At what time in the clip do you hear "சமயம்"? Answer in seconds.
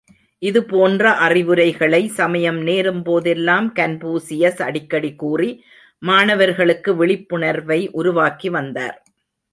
2.07-2.57